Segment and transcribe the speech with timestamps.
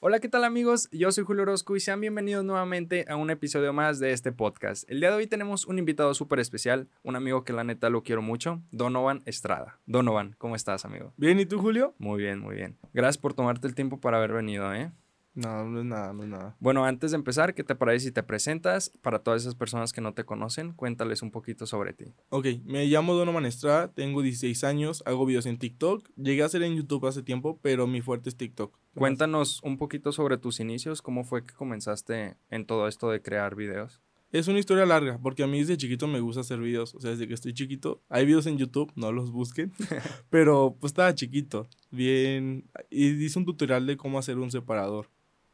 [0.00, 0.88] Hola, ¿qué tal amigos?
[0.92, 4.88] Yo soy Julio Orozco y sean bienvenidos nuevamente a un episodio más de este podcast.
[4.88, 8.04] El día de hoy tenemos un invitado súper especial, un amigo que la neta lo
[8.04, 9.80] quiero mucho, Donovan Estrada.
[9.86, 11.14] Donovan, ¿cómo estás, amigo?
[11.16, 11.96] Bien, ¿y tú, Julio?
[11.98, 12.78] Muy bien, muy bien.
[12.92, 14.92] Gracias por tomarte el tiempo para haber venido, ¿eh?
[15.38, 16.56] No, no es nada, no es nada.
[16.58, 18.90] Bueno, antes de empezar, ¿qué te parece si te presentas?
[19.02, 22.06] Para todas esas personas que no te conocen, cuéntales un poquito sobre ti.
[22.30, 26.08] Ok, me llamo Donovan Estrada, tengo 16 años, hago videos en TikTok.
[26.16, 28.76] Llegué a hacer en YouTube hace tiempo, pero mi fuerte es TikTok.
[28.96, 33.54] Cuéntanos un poquito sobre tus inicios, cómo fue que comenzaste en todo esto de crear
[33.54, 34.00] videos.
[34.32, 36.96] Es una historia larga, porque a mí desde chiquito me gusta hacer videos.
[36.96, 38.02] O sea, desde que estoy chiquito.
[38.08, 39.72] Hay videos en YouTube, no los busquen.
[40.30, 41.68] pero pues estaba chiquito.
[41.92, 42.68] Bien.
[42.90, 45.08] Y hice un tutorial de cómo hacer un separador.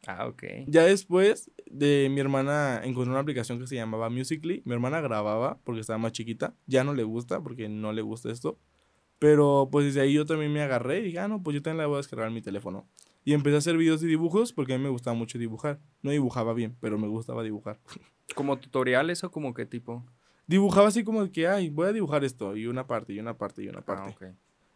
[0.07, 0.43] Ah, ok.
[0.67, 4.61] Ya después de mi hermana encontró una aplicación que se llamaba Musically.
[4.65, 6.53] Mi hermana grababa porque estaba más chiquita.
[6.67, 8.59] Ya no le gusta porque no le gusta esto.
[9.19, 11.77] Pero pues desde ahí yo también me agarré y dije, ah, no, pues yo también
[11.79, 12.87] la voy a descargar en mi teléfono.
[13.23, 15.79] Y empecé a hacer videos de dibujos porque a mí me gustaba mucho dibujar.
[16.03, 17.79] No dibujaba bien, pero me gustaba dibujar.
[18.35, 20.05] ¿Como tutoriales o como qué tipo?
[20.47, 23.63] Dibujaba así como que, ay, voy a dibujar esto, y una parte, y una parte,
[23.63, 24.35] y una Ah, parte.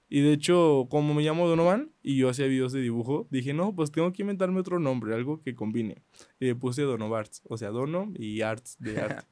[0.09, 3.75] Y de hecho, como me llamo Donovan y yo hacía videos de dibujo, dije, no,
[3.75, 6.01] pues tengo que inventarme otro nombre, algo que combine.
[6.39, 9.27] Y le puse Donovarts, o sea, Dono y Arts de arte.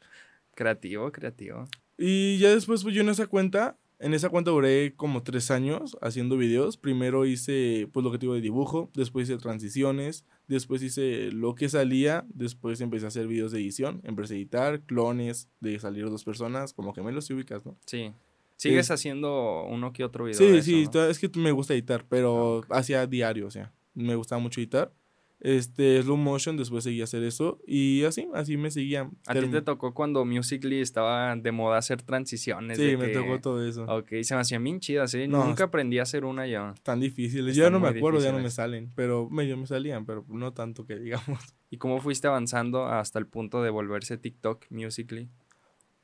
[0.56, 1.66] Creativo, creativo.
[1.98, 5.98] y ya después, pues yo en esa cuenta, en esa cuenta duré como tres años
[6.02, 6.78] haciendo videos.
[6.78, 11.56] Primero hice, pues lo que te digo de dibujo, después hice transiciones, después hice lo
[11.56, 16.06] que salía, después empecé a hacer videos de edición, empecé a editar, clones, de salir
[16.10, 17.76] dos personas, como que me los ubicas, ¿no?
[17.86, 18.12] Sí.
[18.58, 20.38] ¿Sigues Es- haciendo uno que otro video?
[20.38, 21.06] Sí, de sí, no?
[21.06, 24.92] es que me gusta editar, pero hacía diario, o sea, me gustaba mucho editar.
[25.40, 29.08] Este, slow motion, después seguí a hacer eso y así, así me seguía.
[29.28, 32.78] A ti te tocó cuando Musical.ly estaba de moda hacer transiciones.
[32.80, 33.84] Sí, de me que- tocó todo eso.
[33.86, 35.28] Ok, se me hacían bien chidas, ¿sí?
[35.28, 36.74] No, Nunca aprendí a hacer una yo.
[36.82, 37.56] Tan difíciles.
[37.56, 40.88] Ya no me acuerdo, ya no me salen, pero medio me salían, pero no tanto
[40.88, 41.40] que digamos.
[41.70, 45.30] ¿Y cómo fuiste avanzando hasta el punto de volverse TikTok Musical.ly?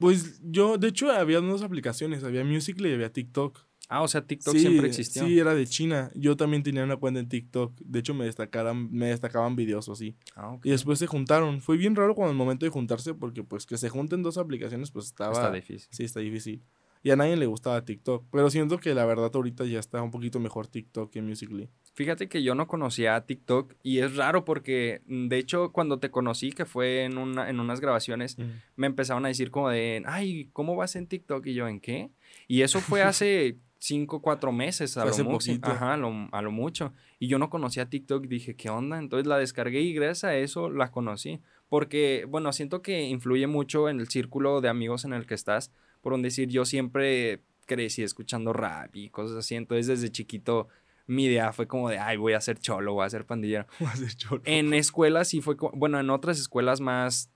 [0.04, 3.58] Pues yo, de hecho, había dos aplicaciones, había Musical.ly y había TikTok.
[3.88, 5.26] Ah, o sea, TikTok sí, siempre existió.
[5.26, 6.12] Sí, era de China.
[6.14, 7.80] Yo también tenía una cuenta en TikTok.
[7.80, 10.18] De hecho, me destacaban, me destacaban videos así.
[10.36, 10.66] Ah, ok.
[10.66, 11.62] Y después se juntaron.
[11.62, 14.92] Fue bien raro cuando el momento de juntarse, porque pues que se junten dos aplicaciones,
[14.92, 15.32] pues estaba...
[15.32, 15.88] Está difícil.
[15.90, 16.62] Sí, está difícil.
[17.04, 18.26] Y a nadie le gustaba TikTok.
[18.32, 21.70] Pero siento que la verdad ahorita ya está un poquito mejor TikTok que Musical.ly.
[21.94, 26.00] Fíjate que yo no conocía a TikTok y es raro porque, mm, de hecho, cuando
[26.00, 28.38] te conocí, que fue en, una, en unas grabaciones,
[28.78, 31.46] me empezaron a decir como de, ay, ¿cómo vas en TikTok?
[31.46, 32.10] Y yo, ¿en qué?
[32.48, 35.52] Y eso fue hace cinco, cuatro meses, a lo mucho.
[35.62, 36.94] Ajá, lo, a lo mucho.
[37.20, 38.98] Y yo no conocía TikTok, dije, ¿qué onda?
[38.98, 41.42] Entonces la descargué y gracias a eso la conocí.
[41.68, 45.72] Porque, bueno, siento que influye mucho en el círculo de amigos en el que estás.
[46.04, 49.56] Por un decir, yo siempre crecí escuchando rap y cosas así.
[49.56, 50.68] Entonces, desde chiquito,
[51.08, 53.66] mi idea fue como de, ay, voy a ser cholo, voy a ser pandillero.
[53.84, 54.42] Va a ser cholo.
[54.46, 57.32] En escuelas sí fue, co- bueno, en otras escuelas más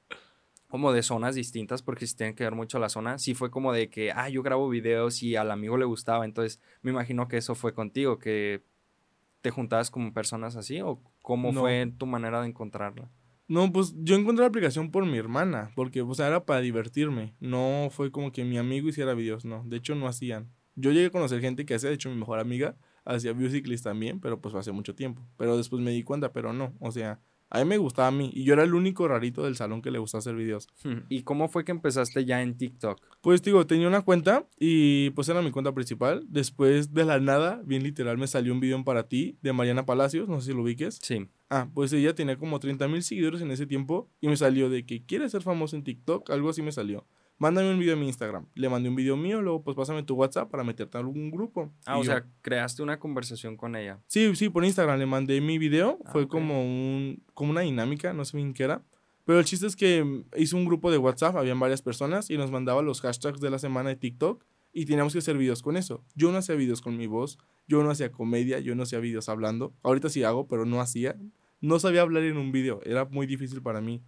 [0.67, 3.71] como de zonas distintas, porque sí tienen que ver mucho la zona, sí fue como
[3.71, 7.37] de que, ah, yo grabo videos y al amigo le gustaba, entonces me imagino que
[7.37, 8.61] eso fue contigo, que
[9.41, 11.61] te juntabas con personas así, o cómo No.
[11.61, 13.09] fue tu manera de encontrarla.
[13.47, 17.35] No, pues yo encontré la aplicación por mi hermana, porque o sea, era para divertirme.
[17.39, 19.63] No fue como que mi amigo hiciera videos, no.
[19.65, 20.51] De hecho, no hacían.
[20.75, 22.75] Yo llegué a conocer gente que hacía, de hecho, mi mejor amiga
[23.05, 25.25] hacía Musiclist también, pero pues hace mucho tiempo.
[25.37, 26.75] Pero después me di cuenta, pero no.
[26.79, 28.31] O sea, a mí me gustaba a mí.
[28.33, 30.67] Y yo era el único rarito del salón que le gustaba hacer videos.
[31.09, 32.99] ¿Y cómo fue que empezaste ya en TikTok?
[33.21, 36.25] Pues digo, tenía una cuenta y pues era mi cuenta principal.
[36.27, 39.85] Después de la nada, bien literal, me salió un video en para ti de Mariana
[39.85, 40.99] Palacios, no sé si lo ubiques.
[41.01, 41.27] Sí.
[41.49, 44.85] Ah, pues ella tenía como 30 mil seguidores en ese tiempo y me salió de
[44.85, 47.05] que quiere ser famoso en TikTok, algo así me salió.
[47.39, 48.47] Mándame un video a mi Instagram.
[48.55, 51.71] Le mandé un video mío, luego pues pásame tu WhatsApp para meterte a algún grupo.
[51.85, 53.99] Ah, Y o yo, sea, creaste una conversación con ella.
[54.07, 55.99] Sí, sí, por Instagram le mandé mi video.
[56.05, 58.81] Ah, Fue como un como una dinámica, no sé bien qué era.
[59.25, 62.37] Pero el chiste es que mm, hice un grupo de WhatsApp, habían varias personas y
[62.37, 64.43] nos mandaba los hashtags de la semana de TikTok
[64.73, 66.03] y teníamos que hacer videos con eso.
[66.15, 67.37] Yo no hacía videos con mi voz,
[67.67, 69.73] yo no hacía comedia, yo no hacía videos hablando.
[69.83, 71.15] Ahorita sí hago, pero no hacía.
[71.61, 74.01] No sabía hablar en un video, era muy difícil para mí.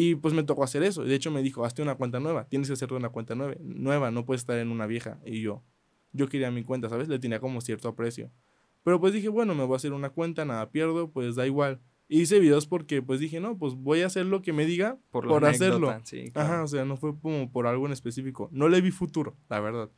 [0.00, 1.02] Y pues me tocó hacer eso.
[1.02, 4.12] De hecho me dijo, hazte una cuenta nueva, tienes que hacerte una cuenta nueva, nueva,
[4.12, 5.18] no puedes estar en una vieja.
[5.26, 5.64] Y yo,
[6.12, 7.08] yo quería mi cuenta, ¿sabes?
[7.08, 8.30] Le tenía como cierto aprecio.
[8.84, 11.80] Pero pues dije, bueno, me voy a hacer una cuenta, nada pierdo, pues da igual.
[12.06, 15.26] Hice videos porque pues dije, no, pues voy a hacer lo que me diga Por,
[15.26, 15.92] por, hacerlo.
[16.04, 16.48] Sí, claro.
[16.48, 18.48] Ajá, o sea, no fue como por algo en específico.
[18.52, 19.90] No le vi futuro, la verdad.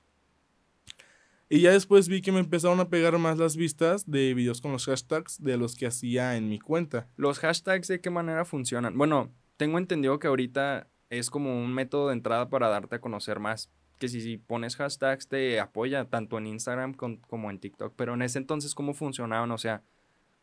[1.51, 4.73] Y ya después vi que me empezaron a pegar más las vistas de videos con
[4.73, 7.11] los hashtags de los que hacía en mi cuenta.
[7.17, 8.97] ¿Los hashtags de qué manera funcionan?
[8.97, 13.41] Bueno, tengo entendido que ahorita es como un método de entrada para darte a conocer
[13.41, 13.71] más.
[13.99, 17.93] Que si, si pones hashtags te apoya tanto en Instagram con- como en TikTok.
[17.95, 19.51] Pero en ese entonces, ¿cómo funcionaban?
[19.51, 19.83] O sea,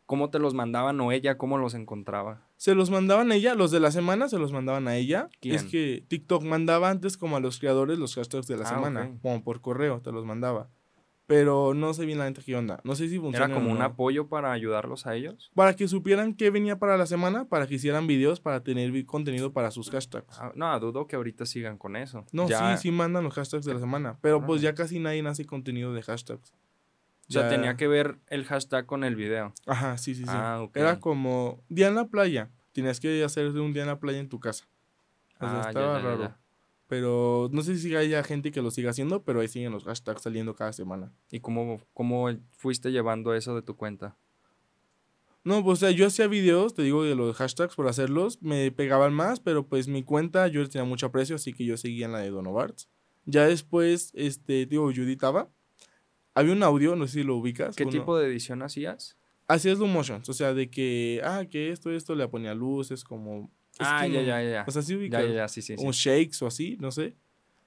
[0.05, 2.47] ¿Cómo te los mandaban o ella cómo los encontraba?
[2.55, 5.27] Se los mandaban a ella, los de la semana se los mandaban a ella.
[5.41, 5.55] ¿Quién?
[5.55, 9.11] Es que TikTok mandaba antes como a los creadores los hashtags de la Ah, semana,
[9.21, 10.69] como por correo te los mandaba.
[11.27, 12.79] Pero no sé bien la neta qué onda.
[12.85, 13.45] No sé si funciona.
[13.45, 15.51] ¿Era como o un apoyo para ayudarlos a ellos?
[15.53, 19.51] Para que supieran qué venía para la semana, para que hicieran videos, para tener contenido
[19.51, 20.39] para sus hashtags.
[20.39, 22.25] Ah, no, dudo que ahorita sigan con eso.
[22.31, 24.18] No, Ya- sí, sí mandan los hashtags de la semana.
[24.21, 26.53] Pero pues ya casi nadie hace contenido de hashtags.
[27.29, 29.53] O sea, Ya- tenía que ver el hashtag con el video.
[29.65, 30.29] Ajá, sí, sí, sí.
[30.31, 30.65] Ah.
[30.74, 32.50] Era como día en la playa.
[32.71, 34.65] Tenías que hacer un día en la playa en tu casa.
[35.35, 36.35] O sea, Ah, estaba ya, ya, raro.
[36.88, 40.22] Pero no sé si haya gente que lo siga haciendo, pero ahí siguen los hashtags
[40.22, 41.12] saliendo cada semana.
[41.30, 44.18] ¿Y cómo, cómo fuiste llevando eso de tu cuenta?
[45.44, 48.69] No, pues o sea, yo hacía videos, te digo, de los hashtags por hacerlos, me
[48.72, 52.12] pegaban más, pero pues mi cuenta yo tenía mucho aprecio, así que yo seguía en
[52.12, 52.89] la de Donovarts.
[53.25, 55.50] Ya después, este, digo, yo editaba.
[56.34, 57.75] Había un audio, no sé si lo ubicas.
[57.75, 59.18] ¿Qué tipo de edición hacías?
[59.48, 63.50] Hacía slow motions, o sea, de que, ah, que esto, esto, le ponía luces, como...
[63.79, 64.65] ah, ya, ya, ya.
[64.68, 65.75] O sea, sí ya, ya, ya, sí, sí.
[65.77, 65.83] sí.
[65.85, 67.15] o shakes o así, no sé.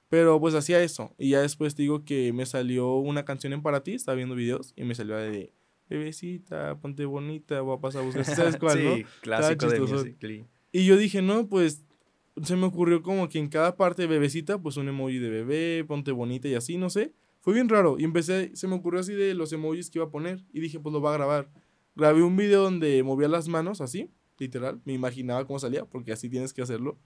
[0.08, 1.14] Pero pues hacía eso.
[1.18, 4.34] Y ya después te digo que me salió una canción en para ti, estaba viendo
[4.34, 5.52] videos y me salió de
[5.88, 8.24] bebecita, ponte bonita, voy a pasar a buscar.
[8.24, 9.08] ¿Sabes cuál, sí, no?
[9.20, 10.44] clásico de.
[10.72, 11.84] Y yo dije, no, pues
[12.42, 15.84] se me ocurrió como que en cada parte de bebecita, pues un emoji de bebé,
[15.86, 17.12] ponte bonita y así, no sé.
[17.40, 17.96] Fue bien raro.
[17.98, 20.44] Y empecé, se me ocurrió así de los emojis que iba a poner.
[20.52, 21.50] Y dije, pues lo va a grabar.
[21.96, 24.10] Grabé un video donde movía las manos así,
[24.40, 24.80] literal.
[24.84, 26.98] Me imaginaba cómo salía, porque así tienes que hacerlo.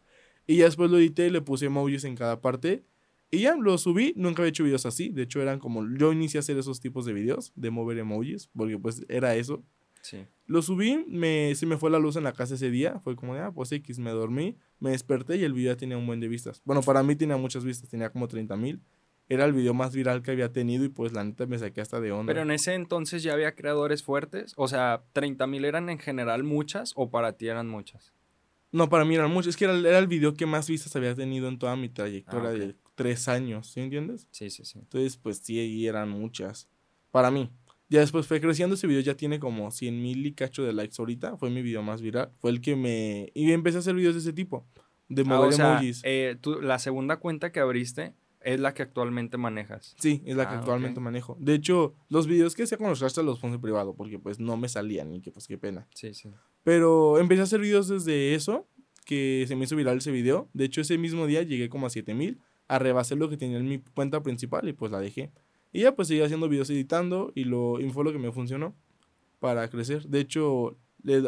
[0.47, 2.85] Y ya después lo edité y le puse emojis en cada parte.
[3.31, 4.15] Y ya lo subí.
[4.17, 5.11] Nunca había hecho videos así.
[5.11, 5.87] De hecho, eran como.
[5.97, 9.65] Yo inicié a hacer esos tipos de videos, de mover emojis, porque pues era eso.
[10.03, 10.27] Sí.
[10.47, 13.01] Lo subí, me, se me fue la luz en la casa ese día.
[13.01, 15.97] Fue como de, ah, pues X, me dormí, me desperté y el video ya tenía
[15.97, 16.61] un buen de vistas.
[16.65, 18.83] Bueno, para mí tenía muchas vistas, tenía como 30 mil.
[19.29, 22.01] Era el video más viral que había tenido y pues la neta me saqué hasta
[22.01, 22.31] de onda.
[22.31, 24.53] Pero en ese entonces ya había creadores fuertes.
[24.57, 28.13] O sea, 30 mil eran en general muchas o para ti eran muchas.
[28.71, 29.51] No, para mí eran muchos.
[29.51, 32.51] Es que era, era el video que más vistas había tenido en toda mi trayectoria
[32.51, 34.27] Ah, de tres años, ¿sí entiendes?
[34.31, 34.81] Sí, sí, sí.
[34.81, 36.69] Entonces, pues sí, ahí eran muchas.
[37.11, 37.51] Para mí.
[37.89, 40.97] Ya después fue creciendo, ese video ya tiene como 100 mil y cacho de likes
[40.99, 41.37] ahorita.
[41.37, 42.33] Fue mi video más viral.
[42.41, 43.31] Fue el que me...
[43.35, 44.67] Y empecé a hacer videos de ese tipo.
[45.09, 46.01] De Ah, mover o sea, emojis.
[46.05, 49.95] eh, tú- la segunda cuenta que abriste es la que actualmente manejas.
[49.99, 51.05] Sí, es la que Ah, actualmente ok.
[51.05, 51.37] manejo.
[51.41, 54.39] De hecho, los videos que hacía con los hashtags los puse en privado porque pues
[54.39, 55.89] no me salían y que pues qué pena.
[55.95, 56.31] Sí, sí.
[56.63, 58.69] Pero empecé a hacer videos desde eso,
[59.05, 60.49] que se me hizo viral ese video.
[60.53, 62.39] De hecho, ese mismo día llegué como a 7000,
[62.69, 65.33] a rebasar lo que tenía en mi cuenta principal y pues la dejé.
[65.73, 68.75] Y ya pues seguí haciendo videos editando y, lo, y fue lo que me funcionó
[69.41, 70.07] para crecer.
[70.09, 70.77] De hecho,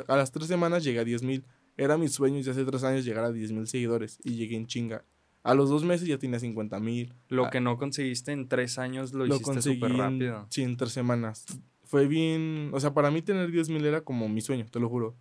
[0.09, 1.45] a las tres semanas llegué a 10000.
[1.77, 5.05] Era mi sueño desde hace tres años llegar a 10.000 seguidores y llegué en chinga.
[5.47, 7.13] A los dos meses ya tenía 50.000.
[7.29, 7.51] Lo Ah.
[7.51, 10.47] que no conseguiste en tres años lo, lo hiciste súper en, rápido.
[10.51, 11.47] sí, en tres semanas.
[11.85, 15.15] Fue bien, o sea, para mí tener 10.000 era como mi sueño, te lo juro.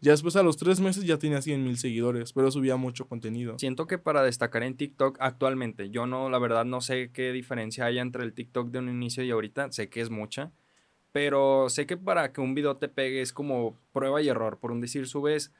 [0.00, 3.56] Ya después a los tres meses ya tenía 100.000 seguidores, pero subía mucho contenido.
[3.58, 7.84] Siento que para destacar en TikTok actualmente, yo no, la verdad no sé qué diferencia
[7.86, 10.50] hay entre el TikTok de un inicio y ahorita, sé que es mucha,
[11.12, 14.72] pero sé que para que un video te pegue es como prueba y error, por
[14.72, 15.52] un decir, subes,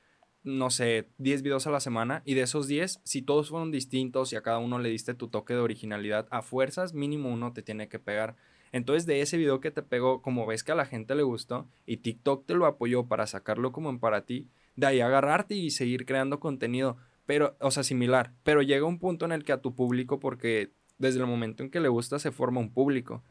[0.44, 4.32] no sé, 10 videos a la semana y de esos 10, si todos fueron distintos
[4.32, 7.62] y a cada uno le diste tu toque de originalidad, a fuerzas mínimo uno te
[7.62, 8.36] tiene que pegar.
[8.72, 11.68] Entonces de ese video que te pegó, como ves que a la gente le gustó
[11.86, 15.70] y TikTok te lo apoyó para sacarlo como en para ti, de ahí agarrarte y
[15.70, 16.96] seguir creando contenido
[17.26, 20.72] pero, o sea, similar, pero llega un punto en el que a tu público, porque
[20.98, 23.22] desde el momento en que le gusta se forma un público,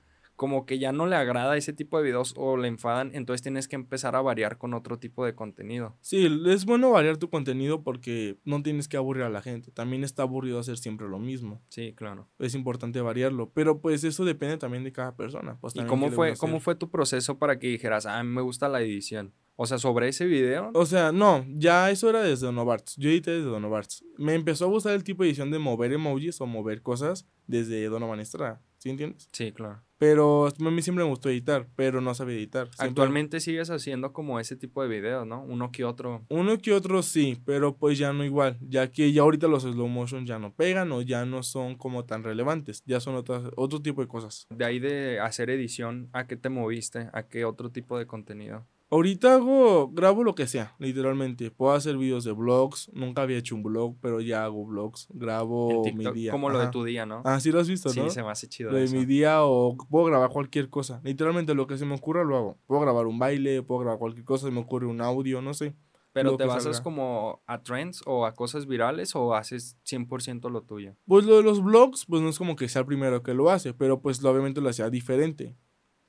[0.41, 3.67] como que ya no le agrada ese tipo de videos o le enfadan, entonces tienes
[3.67, 5.95] que empezar a variar con otro tipo de contenido.
[6.01, 9.69] Sí, es bueno variar tu contenido porque no tienes que aburrir a la gente.
[9.69, 11.61] También está aburrido hacer siempre lo mismo.
[11.69, 12.27] Sí, claro.
[12.39, 15.59] Es importante variarlo, pero pues eso depende también de cada persona.
[15.61, 18.41] Pues, ¿Y cómo fue, cómo fue tu proceso para que dijeras, ah, a mí me
[18.41, 19.35] gusta la edición?
[19.57, 22.95] O sea, sobre ese video, O sea, no, ya eso era desde Donovarts.
[22.97, 24.03] Yo edité desde Donovarts.
[24.17, 27.85] Me empezó a gustar el tipo de edición de mover emojis o mover cosas desde
[27.85, 28.63] Donovan Estrada.
[28.81, 29.29] ¿Sí entiendes?
[29.31, 29.81] sí, claro.
[29.99, 32.65] Pero a mí siempre me gustó editar, pero no sabía editar.
[32.69, 35.43] Siempre- Actualmente sigues haciendo como ese tipo de videos, ¿no?
[35.43, 36.25] Uno que otro.
[36.29, 38.57] Uno que otro sí, pero pues ya no igual.
[38.61, 42.05] Ya que ya ahorita los slow motion ya no pegan o ya no son como
[42.05, 42.81] tan relevantes.
[42.87, 44.47] Ya son otras, otro tipo de cosas.
[44.49, 47.07] De ahí de hacer edición, ¿a qué te moviste?
[47.13, 48.65] ¿A qué otro tipo de contenido?
[48.93, 51.49] Ahorita hago, grabo lo que sea, literalmente.
[51.49, 52.91] Puedo hacer videos de vlogs.
[52.93, 55.07] Nunca había hecho un vlog, pero ya hago vlogs.
[55.13, 56.29] Grabo mi día.
[56.33, 57.21] como lo de tu día, ¿no?
[57.23, 58.09] Ah, sí lo has visto, sí, ¿no?
[58.09, 58.95] se me hace chido Lo de eso.
[58.97, 60.99] mi día o puedo grabar cualquier cosa.
[61.05, 62.57] Literalmente lo que se me ocurra lo hago.
[62.67, 65.73] Puedo grabar un baile, puedo grabar cualquier cosa, se me ocurre un audio, no sé.
[66.11, 66.83] Pero te basas salga.
[66.83, 70.97] como a trends o a cosas virales o haces 100% lo tuyo.
[71.05, 73.49] Pues lo de los vlogs, pues no es como que sea el primero que lo
[73.49, 75.55] hace, pero pues lo- obviamente lo hacía diferente.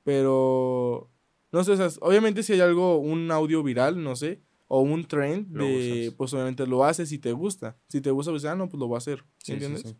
[0.02, 1.08] Pero
[1.52, 5.04] No sé, o sea, obviamente si hay algo, un audio viral, no sé, o un
[5.04, 6.14] trend Lo de, usas.
[6.16, 7.76] pues obviamente lo haces si te gusta.
[7.88, 9.18] Si te gusta, pues ah, no, pues lo voy a hacer.
[9.18, 9.82] ¿Sí, Sí, sí, entiendes?
[9.82, 9.96] sí.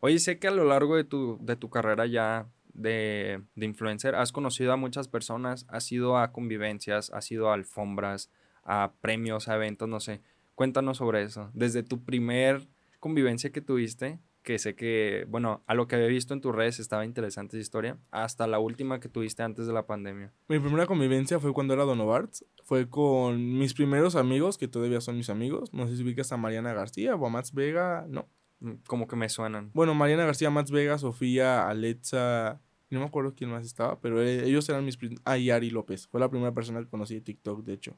[0.00, 4.14] Oye, sé que a lo largo de tu, de tu carrera ya de, de influencer
[4.14, 8.30] has conocido a muchas personas, has ido a convivencias, has ido a alfombras,
[8.64, 10.20] a premios, a eventos, no sé.
[10.54, 11.50] Cuéntanos sobre eso.
[11.54, 12.68] Desde tu primer
[13.00, 16.78] convivencia que tuviste, que sé que, bueno, a lo que había visto en tus redes
[16.78, 20.32] estaba interesante esa historia, hasta la última que tuviste antes de la pandemia.
[20.48, 22.44] Mi primera convivencia fue cuando era Donovarts.
[22.62, 25.72] Fue con mis primeros amigos, que todavía son mis amigos.
[25.72, 28.06] No sé si ubicas a Mariana García o a Max Vega.
[28.08, 28.28] No.
[28.60, 29.70] Mm, Como que me suenan.
[29.74, 32.60] Bueno, Mariana García, Max Vega, Sofía, Alexa.
[32.90, 34.96] No me acuerdo quién más estaba, pero e- ellos eran mis.
[35.24, 36.06] Ah, y Ari López.
[36.06, 37.96] Fue la primera persona que conocí de TikTok, de hecho.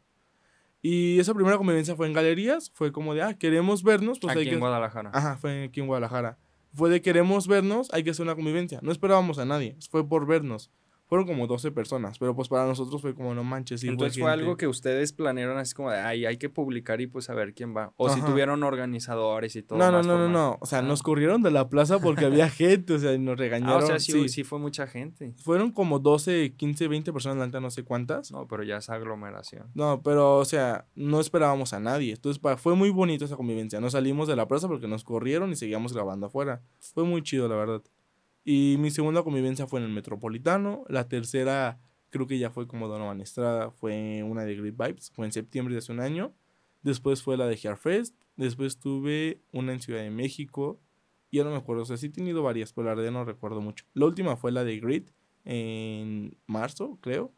[0.89, 2.71] Y esa primera convivencia fue en galerías.
[2.73, 4.21] Fue como de, ah, queremos vernos.
[4.21, 4.61] Pues Aquí hay en que...
[4.61, 5.11] Guadalajara.
[5.13, 6.39] Ajá, fue aquí en Guadalajara.
[6.75, 8.79] Fue de queremos vernos, hay que hacer una convivencia.
[8.83, 10.71] No esperábamos a nadie, fue por vernos.
[11.09, 13.81] Fueron como 12 personas, pero pues para nosotros fue como no manches.
[13.83, 14.43] sí Entonces fue gente.
[14.43, 17.55] algo que ustedes planearon así como de, ay, hay que publicar y pues a ver
[17.55, 17.93] quién va.
[17.97, 19.79] O si tuvieron organizadores y todo.
[19.79, 20.59] No, no, no, no, no.
[20.61, 20.83] O sea, Ah.
[20.83, 23.83] nos corrieron de la plaza porque había gente, o sea, y nos Ah, regañaron.
[23.85, 24.29] o sea, sí, sí.
[24.29, 25.33] sí fue mucha gente.
[25.39, 28.33] Fueron como 12, 15, 20 personas, la no sé cuántas.
[28.33, 29.71] No, pero ya es aglomeración.
[29.75, 32.15] No, pero, o sea, no esperábamos a nadie.
[32.15, 33.81] Entonces, fue muy bonito esa convivencia.
[33.81, 36.63] Nos salimos de la plaza porque nos corrieron y seguíamos grabando afuera.
[36.81, 37.83] Fue muy chido, la verdad.
[38.49, 40.85] Y mi segunda convivencia fue en el Metropolitano.
[40.89, 43.73] La tercera, creo que ya fue como Donovan Estrada.
[43.73, 45.11] Fue una de Great Vibes.
[45.11, 46.33] Fue en septiembre de hace un año.
[46.83, 48.15] Después fue la de Hairfest.
[48.37, 50.81] Después tuve una en Ciudad de México.
[51.33, 51.83] Ya no me acuerdo.
[51.83, 53.85] O sea, sí he tenido varias, pero la verdad no recuerdo mucho.
[53.95, 55.11] La última fue la de Grit
[55.45, 57.33] en marzo, creo.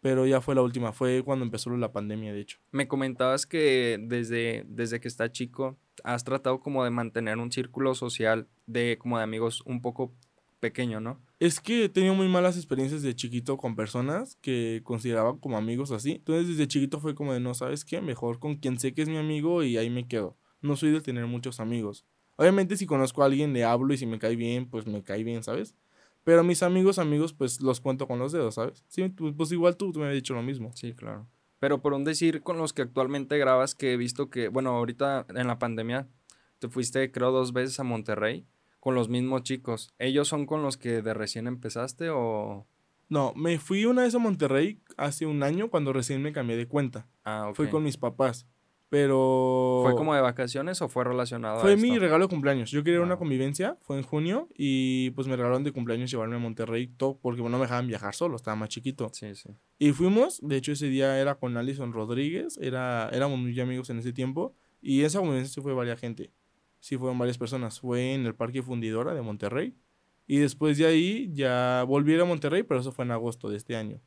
[0.00, 2.60] Pero ya fue la última, fue cuando empezó la pandemia, de hecho.
[2.70, 7.94] Me comentabas que desde, desde que está chico has tratado como de mantener un círculo
[7.94, 10.12] social de como de amigos un poco
[10.60, 11.20] pequeño, ¿no?
[11.38, 15.92] Es que he tenido muy malas experiencias de chiquito con personas que consideraba como amigos
[15.92, 16.12] así.
[16.12, 18.00] Entonces desde chiquito fue como de, no, ¿sabes qué?
[18.00, 20.36] Mejor con quien sé que es mi amigo y ahí me quedo.
[20.60, 22.04] No soy de tener muchos amigos.
[22.36, 25.22] Obviamente si conozco a alguien le hablo y si me cae bien, pues me cae
[25.24, 25.74] bien, ¿sabes?
[26.24, 28.84] Pero mis amigos, amigos, pues los cuento con los dedos, ¿sabes?
[28.88, 30.72] Sí, pues igual tú, tú me habías dicho lo mismo.
[30.74, 31.26] Sí, claro.
[31.58, 35.26] Pero por un decir con los que actualmente grabas, que he visto que, bueno, ahorita
[35.34, 36.08] en la pandemia
[36.58, 38.46] te fuiste creo dos veces a Monterrey
[38.80, 39.92] con los mismos chicos.
[39.98, 42.66] ¿Ellos son con los que de recién empezaste o...?
[43.08, 46.68] No, me fui una vez a Monterrey hace un año cuando recién me cambié de
[46.68, 47.08] cuenta.
[47.24, 47.56] Ah, ok.
[47.56, 48.46] Fue con mis papás.
[48.90, 49.80] Pero...
[49.84, 51.86] ¿Fue como de vacaciones o fue relacionado Fue a esto?
[51.86, 52.70] mi regalo de cumpleaños.
[52.70, 53.18] Yo quería una Ah.
[53.18, 57.42] convivencia, fue en junio, y pues me regalaron de cumpleaños llevarme a Monterrey, todo, porque
[57.42, 59.10] no me dejaban viajar solo, estaba más chiquito.
[59.12, 59.50] Sí, sí.
[59.78, 63.98] Y fuimos, de hecho ese día era con Alison Rodríguez, era, éramos muy amigos en
[63.98, 66.30] ese tiempo, y esa convivencia sí fue varias gente,
[66.80, 69.74] sí fueron varias personas, fue en el Parque Fundidora de Monterrey,
[70.26, 73.76] y después de ahí ya volví a Monterrey, pero eso fue en agosto de este
[73.76, 74.00] año.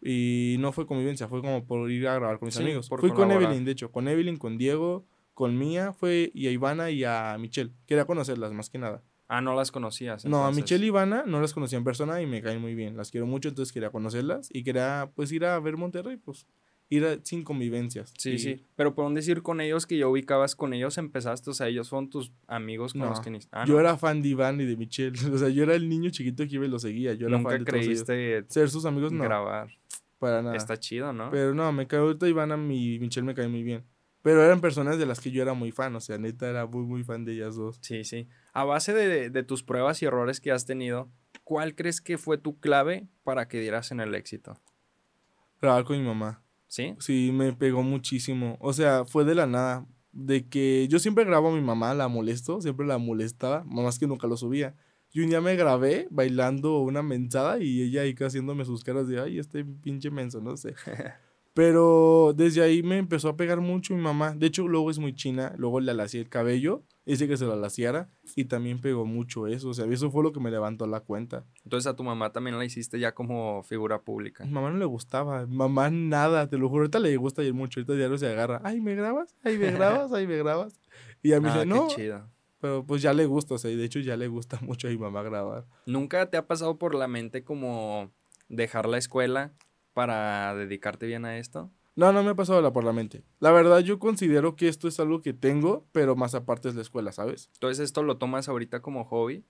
[0.00, 2.88] Y no fue convivencia, fue como por ir a grabar con mis Sí, amigos.
[2.88, 3.30] Fui con.
[3.30, 7.36] Evelyn, de hecho, con Evelyn, con Diego, con Mía, fue y a Ivana y a
[7.38, 7.72] Michelle.
[7.86, 9.02] Quería conocerlas más que nada.
[9.30, 10.24] Ah, no las conocías.
[10.24, 10.52] No, a.
[10.52, 12.96] Michelle y Ivana no las conocía en persona y me caen muy bien.
[12.96, 16.46] Las quiero mucho, entonces quería conocerlas y quería pues ir a ver Monterrey, pues
[16.88, 18.14] ir a, sin convivencias.
[18.16, 18.62] Sí, Y- sí.
[18.74, 21.86] Pero por un decir con ellos que yo ubicabas con ellos empezaste, o sea, ellos
[21.88, 23.40] son tus amigos con los que ni...
[23.52, 23.80] Ah, yo no.
[23.80, 25.12] era fan de Iván y de Michelle.
[25.34, 27.12] O sea, yo era el niño chiquito que iba y lo seguía.
[27.12, 28.04] Yo era Nunca fan de todos ellos.
[28.04, 29.24] creíste Ser sus amigos, no.
[29.24, 29.68] grabar.
[30.18, 30.56] Para nada.
[30.56, 31.30] Está chido, ¿no?
[31.30, 33.84] Pero no, me cae ahorita Ivana y Michelle me caen muy bien.
[34.22, 35.94] Pero eran personas de las que yo era muy fan.
[35.94, 37.78] O sea, neta era muy, muy fan de ellas dos.
[37.80, 38.28] Sí, sí.
[38.52, 41.08] A base de, de tus pruebas y errores que has tenido,
[41.44, 44.60] ¿cuál crees que fue tu clave para que dieras en el éxito?
[45.60, 46.42] Grabar con mi mamá.
[46.66, 46.94] ¿Sí?
[46.98, 48.56] Sí, me pegó muchísimo.
[48.60, 49.86] O sea, fue de la nada.
[50.12, 54.06] De que yo siempre grabo a mi mamá, la molesto, siempre la molestaba, más que
[54.06, 54.74] nunca lo subía.
[55.12, 59.20] Y un día me grabé bailando una mensada y ella ahí haciéndome sus caras de,
[59.20, 60.74] ay, este pinche menso, no sé.
[61.54, 64.32] Pero desde ahí me empezó a pegar mucho mi mamá.
[64.32, 67.54] De hecho, luego es muy china, luego le alacé el cabello, hice que se lo
[67.54, 69.70] alaciara y también pegó mucho eso.
[69.70, 71.44] O sea, eso fue lo que me levantó la cuenta.
[71.64, 74.44] Entonces a tu mamá también la hiciste ya como figura pública.
[74.44, 77.80] Mi mamá no le gustaba, mamá nada, te lo juro, ahorita le gusta ir mucho,
[77.80, 79.34] ahorita diario se agarra, ay, ¿me grabas?
[79.42, 80.12] Ay, ¿me grabas?
[80.12, 80.78] Ay, ¿me grabas?
[81.24, 82.30] Y a mí Ah, dice, qué no, chido.
[82.60, 84.90] Pero pues ya le gusta, o sea, y de hecho ya le gusta mucho a
[84.90, 85.66] mi mamá grabar.
[85.86, 88.10] ¿Nunca te ha pasado por la mente como
[88.48, 89.52] dejar la escuela
[89.92, 91.70] para dedicarte bien a esto?
[91.96, 93.24] No, no me ha pasado la por la mente.
[93.40, 96.82] La verdad, yo considero que esto es algo que tengo, pero más aparte es la
[96.82, 97.50] escuela, ¿sabes?
[97.54, 99.44] Entonces esto lo tomas ahorita como hobby.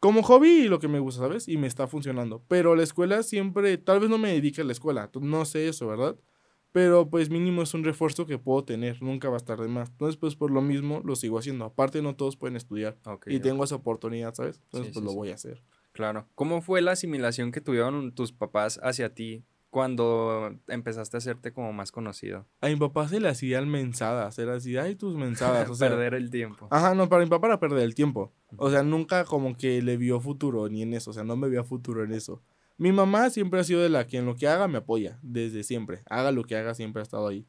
[0.00, 1.46] Como hobby y lo que me gusta, ¿sabes?
[1.46, 2.42] Y me está funcionando.
[2.48, 5.86] Pero la escuela siempre, tal vez no me dedique a la escuela, no sé eso,
[5.86, 6.16] ¿verdad?
[6.74, 9.90] Pero pues mínimo es un refuerzo que puedo tener, nunca va a estar de más.
[9.90, 11.66] Entonces pues por lo mismo lo sigo haciendo.
[11.66, 12.96] Aparte no todos pueden estudiar.
[13.26, 14.60] Y tengo esa oportunidad, ¿sabes?
[14.64, 15.16] Entonces Sí, pues sí, lo sí.
[15.16, 15.62] voy a hacer.
[15.92, 16.26] Claro.
[16.34, 21.72] ¿Cómo fue la asimilación que tuvieron tus papás hacia ti cuando empezaste a hacerte como
[21.72, 22.44] más conocido?
[22.60, 25.70] A mi papá se le hacían mensadas, era así, ay, tus mensadas.
[25.70, 26.66] O sea, Perder el tiempo.
[26.72, 28.32] Ajá, no, para mi papá era perder el tiempo.
[28.56, 31.48] O sea, nunca como que le vio futuro ni en eso, o sea, no me
[31.48, 32.42] veía futuro en eso.
[32.76, 35.62] Mi mamá siempre ha sido de la que en lo que haga me apoya, desde
[35.62, 36.02] siempre.
[36.10, 37.46] Haga lo que haga, siempre ha estado ahí.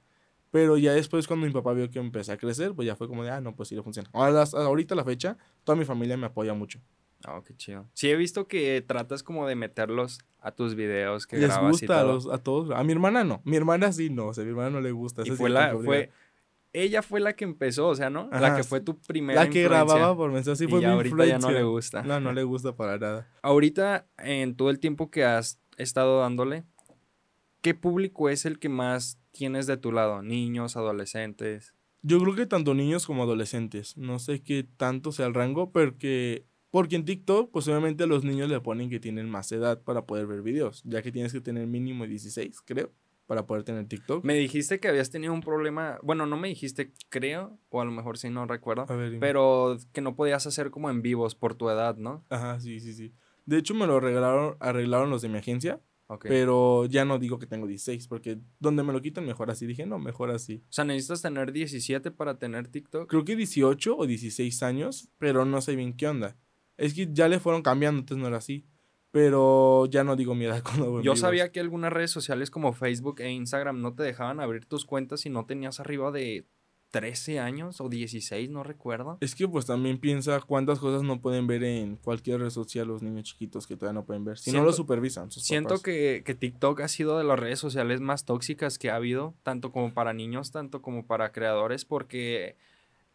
[0.51, 3.23] Pero ya después cuando mi papá vio que empecé a crecer, pues ya fue como
[3.23, 4.09] de, ah, no, pues sí le funciona.
[4.13, 6.79] Ahora, ahorita la fecha, toda mi familia me apoya mucho.
[7.27, 7.89] Oh, qué chido.
[7.93, 11.71] Sí, he visto que tratas como de meterlos a tus videos que Les grabas y
[11.71, 12.13] gusta a, todo.
[12.13, 12.71] los- a todos.
[12.71, 13.41] A mi hermana no.
[13.45, 14.27] Mi hermana sí no.
[14.27, 15.23] O sea, a mi hermana no le gusta.
[15.25, 16.11] Y fue la fue,
[16.83, 18.29] ella fue la que empezó, o sea, ¿no?
[18.31, 19.95] la que fue tu primera La que influencia.
[19.95, 20.57] grababa por mensaje.
[20.57, 22.03] Sí, Y fue ya mi ahorita ya no le gusta.
[22.03, 23.27] No, no le gusta para nada.
[23.41, 26.63] Ahorita, en todo el tiempo que has estado dándole,
[27.61, 30.21] ¿qué público es el que más tienes de tu lado?
[30.21, 31.73] Niños, adolescentes.
[32.01, 33.97] Yo creo que tanto niños como adolescentes.
[33.97, 38.23] No sé qué tanto sea el rango, porque, porque en TikTok, pues obviamente a los
[38.23, 41.41] niños le ponen que tienen más edad para poder ver videos, ya que tienes que
[41.41, 42.91] tener mínimo 16, creo,
[43.25, 44.23] para poder tener TikTok.
[44.23, 47.91] Me dijiste que habías tenido un problema, bueno, no me dijiste, creo, o a lo
[47.91, 51.69] mejor sí, no recuerdo, ver, pero que no podías hacer como en vivos por tu
[51.69, 52.23] edad, ¿no?
[52.29, 53.13] Ajá, sí, sí, sí.
[53.45, 56.25] De hecho, me lo arreglaron, arreglaron los de mi agencia, Ok.
[56.27, 59.65] pero ya no digo que tengo 16, porque donde me lo quitan, mejor así.
[59.65, 60.63] Dije, no, mejor así.
[60.69, 63.09] O sea, necesitas tener 17 para tener TikTok.
[63.09, 66.37] Creo que 18 o 16 años, pero no sé bien qué onda.
[66.77, 68.67] Es que ya le fueron cambiando, entonces no era así.
[69.15, 71.19] Pero ya no digo mi edad cuando Yo vivos.
[71.21, 75.21] sabía que algunas redes sociales como Facebook e Instagram no te dejaban abrir tus cuentas
[75.21, 76.43] si no tenías arriba de
[76.91, 79.17] 13 años o 16, no recuerdo.
[79.21, 83.03] Es que pues también piensa cuántas cosas no pueden ver en cualquier red social los
[83.03, 84.37] niños chiquitos que todavía no pueden ver.
[84.37, 85.31] Si no lo supervisan.
[85.31, 88.97] sus Siento que, que TikTok ha sido de las redes sociales más tóxicas que ha
[88.97, 92.57] habido, tanto como para niños, tanto como para creadores, porque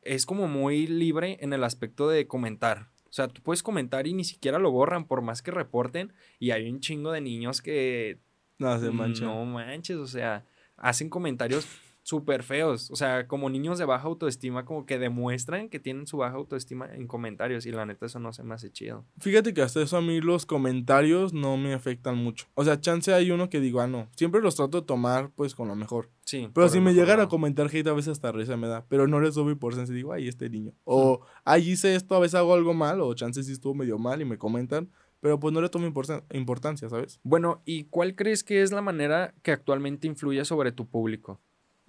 [0.01, 2.89] es como muy libre en el aspecto de comentar.
[3.11, 6.53] O sea, tú puedes comentar y ni siquiera lo borran, por más que reporten, y
[6.53, 8.21] hay un chingo de niños que
[8.59, 9.25] No, se mancha.
[9.25, 10.45] no manches, o sea,
[10.77, 11.67] hacen comentarios
[12.03, 12.91] súper feos.
[12.91, 16.87] O sea, como niños de baja autoestima, como que demuestran que tienen su baja autoestima
[16.95, 17.67] en comentarios.
[17.67, 19.05] Y la neta, eso no se me hace chido.
[19.19, 22.47] Fíjate que hasta eso a mí los comentarios no me afectan mucho.
[22.55, 24.09] O sea, chance hay uno que digo, ah, no.
[24.17, 26.11] Siempre los trato de tomar pues con lo mejor.
[26.25, 26.49] Sí.
[26.55, 28.85] Pero por si me llegan a comentar hate a veces hasta risa me da.
[28.89, 30.73] Pero no les doy importancia y digo, ay, este niño.
[30.85, 33.01] O, ay, hice esto, a veces hago algo mal.
[33.01, 34.91] O chance sí estuvo medio mal y me comentan.
[35.21, 37.21] Pero pues no le tomo importan- importancia, ¿sabes?
[37.23, 41.41] Bueno, ¿y cuál crees que es la manera que actualmente influye sobre tu público?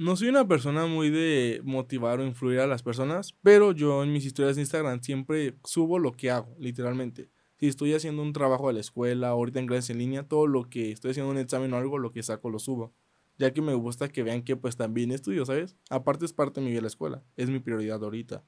[0.01, 4.11] No soy una persona muy de motivar o influir a las personas, pero yo en
[4.11, 7.29] mis historias de Instagram siempre subo lo que hago, literalmente.
[7.59, 10.63] Si estoy haciendo un trabajo de la escuela, ahorita en clases en línea, todo lo
[10.71, 12.95] que estoy haciendo un examen o algo, lo que saco lo subo.
[13.37, 15.77] Ya que me gusta que vean que pues también estudio, ¿sabes?
[15.91, 18.43] Aparte es parte de mi vida la escuela, es mi prioridad ahorita.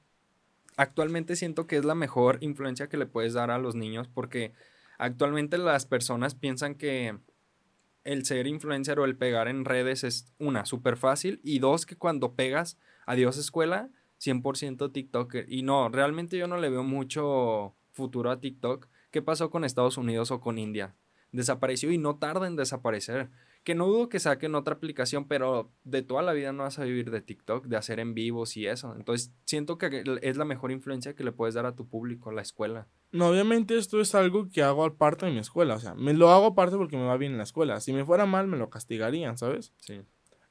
[0.76, 4.54] Actualmente siento que es la mejor influencia que le puedes dar a los niños porque
[4.98, 7.16] actualmente las personas piensan que
[8.04, 11.96] el ser influencer o el pegar en redes es una, súper fácil y dos, que
[11.96, 13.90] cuando pegas adiós escuela,
[14.20, 15.46] 100% TikToker.
[15.48, 18.88] Y no, realmente yo no le veo mucho futuro a TikTok.
[19.10, 20.94] ¿Qué pasó con Estados Unidos o con India?
[21.32, 23.30] Desapareció y no tarda en desaparecer.
[23.64, 26.84] Que no dudo que saquen otra aplicación, pero de toda la vida no vas a
[26.84, 28.94] vivir de TikTok, de hacer en vivos y eso.
[28.94, 32.42] Entonces, siento que es la mejor influencia que le puedes dar a tu público, la
[32.42, 32.86] escuela.
[33.10, 36.30] No, obviamente esto es algo que hago aparte de mi escuela, o sea, me lo
[36.30, 37.80] hago aparte porque me va bien en la escuela.
[37.80, 39.72] Si me fuera mal, me lo castigarían, ¿sabes?
[39.78, 40.02] Sí.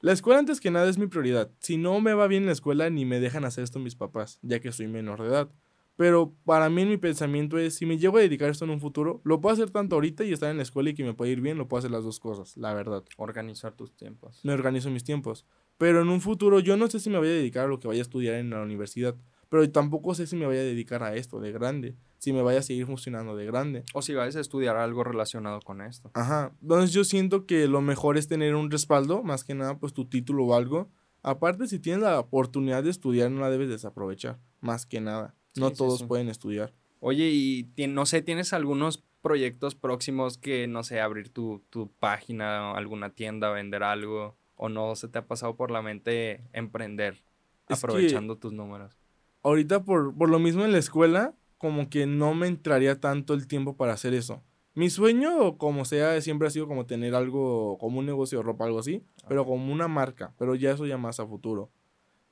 [0.03, 1.49] La escuela antes que nada es mi prioridad.
[1.59, 4.37] Si no me va bien en la escuela, ni me dejan hacer esto mis papás,
[4.41, 5.49] ya que soy menor de edad.
[5.95, 8.79] Pero para mí mi pensamiento es, si me llego a dedicar a esto en un
[8.79, 11.31] futuro, lo puedo hacer tanto ahorita y estar en la escuela y que me pueda
[11.31, 13.03] ir bien, lo puedo hacer las dos cosas, la verdad.
[13.17, 14.39] Organizar tus tiempos.
[14.43, 15.45] Me organizo mis tiempos.
[15.77, 17.87] Pero en un futuro yo no sé si me voy a dedicar a lo que
[17.87, 19.15] vaya a estudiar en la universidad.
[19.49, 21.95] Pero tampoco sé si me voy a dedicar a esto de grande.
[22.17, 23.83] Si me vaya a seguir funcionando de grande.
[23.93, 26.09] O si vas a estudiar algo relacionado con esto.
[26.15, 26.55] Ajá.
[26.61, 30.05] Entonces yo siento que lo mejor es tener un respaldo, más que nada pues tu
[30.05, 30.89] título o algo.
[31.21, 35.35] Aparte, si tienes la oportunidad de estudiar, no la debes desaprovechar, más que nada.
[35.55, 36.05] No Sí, todos sí.
[36.05, 36.73] pueden estudiar.
[36.99, 42.71] Oye, y no sé, ¿tienes algunos proyectos próximos que, no sé, abrir tu, tu página,
[42.71, 44.37] alguna tienda, vender algo?
[44.55, 47.23] ¿O no se te ha pasado por la mente emprender
[47.67, 48.97] Es aprovechando tus números?
[49.41, 53.47] Ahorita por, por lo mismo en la escuela, como que no me entraría tanto el
[53.47, 54.43] tiempo para hacer eso.
[54.75, 58.65] Mi sueño, como sea, siempre ha sido como tener algo, como un negocio de ropa,
[58.65, 61.71] algo así, pero como una marca, pero ya eso ya más a futuro.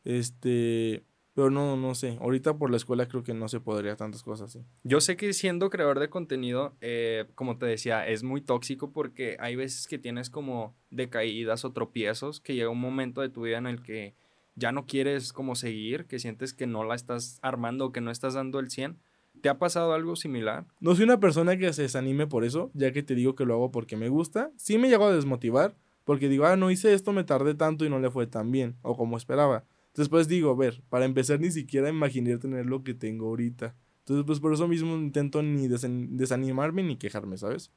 [0.03, 1.03] Este,
[1.41, 4.51] pero no, no sé, ahorita por la escuela creo que no se podría tantas cosas
[4.51, 4.63] así.
[4.83, 9.37] Yo sé que siendo creador de contenido, eh, como te decía, es muy tóxico porque
[9.39, 13.57] hay veces que tienes como decaídas o tropiezos, que llega un momento de tu vida
[13.57, 14.13] en el que
[14.53, 18.35] ya no quieres como seguir, que sientes que no la estás armando que no estás
[18.35, 18.99] dando el 100,
[19.41, 20.67] ¿Te ha pasado algo similar?
[20.79, 23.55] No soy una persona que se desanime por eso, ya que te digo que lo
[23.55, 24.51] hago porque me gusta.
[24.57, 25.73] Sí me llego a desmotivar,
[26.03, 28.75] porque digo, ah, no hice esto, me tardé tanto y no le fue tan bien,
[28.83, 29.63] o como esperaba.
[29.95, 33.75] Después digo, ver, para empezar ni siquiera imaginé tener lo que tengo ahorita.
[33.99, 37.71] Entonces, pues por eso mismo intento ni desanimarme ni quejarme, ¿sabes?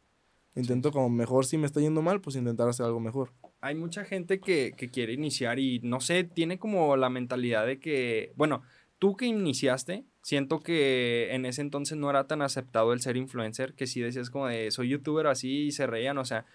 [0.57, 3.33] Intento como mejor, si me está yendo mal, pues intentar hacer algo mejor.
[3.61, 7.81] Hay mucha gente que, que quiere iniciar y no sé, tiene como la mentalidad de
[7.81, 8.63] que, bueno,
[8.99, 13.75] tú que iniciaste, siento que en ese entonces no era tan aceptado el ser influencer,
[13.75, 16.47] que si decías como de soy youtuber así y se reían, o sea,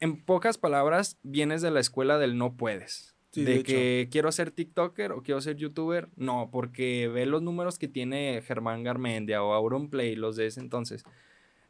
[0.00, 3.13] en pocas palabras, vienes de la escuela del no puedes.
[3.34, 7.88] De, que quiero ser TikToker o quiero ser youtuber, no, porque ve los números que
[7.88, 11.04] tiene Germán Garmendia o Auronplay, los de ese entonces.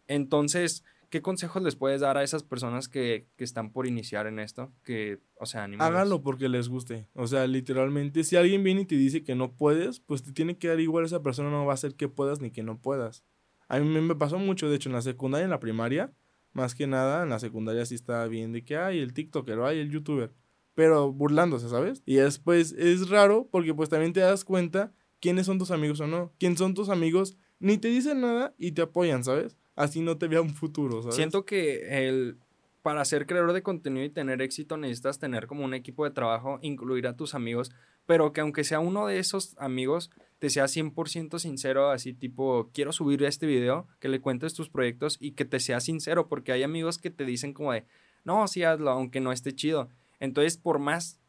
[0.08, 4.72] Entonces, ¿qué consejos les puedes dar a esas personas que, están por iniciar en esto?
[4.84, 7.06] Que, o sea, Háganlo porque les guste.
[7.14, 10.58] O sea, literalmente, si alguien viene y te dice que no puedes, pues te tiene
[10.58, 13.24] que dar igual esa persona no va a hacer que puedas ni que no puedas.
[13.68, 16.12] A mí me pasó mucho, de hecho, en la secundaria, en la primaria,
[16.52, 19.66] más que nada, en la secundaria sí estaba bien de que hay el TikToker o
[19.66, 20.32] hay el YouTuber,
[20.74, 22.02] pero burlándose, ¿sabes?
[22.06, 26.06] Y después es raro porque pues también te das cuenta quiénes son tus amigos o
[26.06, 26.32] no.
[26.38, 29.56] Quién son tus amigos, ni te dicen nada y te apoyan, ¿sabes?
[29.76, 31.16] así no te vea un futuro, ¿sabes?
[31.16, 32.38] Siento que el,
[32.82, 36.58] para ser creador de contenido y tener éxito necesitas tener como un equipo de trabajo,
[36.62, 37.72] incluir a tus amigos,
[38.06, 42.92] pero que aunque sea uno de esos amigos, te sea 100% sincero, así tipo, quiero
[42.92, 46.62] subir este video, que le cuentes tus proyectos y que te sea sincero, porque hay
[46.62, 47.84] amigos que te dicen como de,
[48.24, 49.88] no, sí hazlo, aunque no esté chido.
[50.24, 51.20] Entonces, por más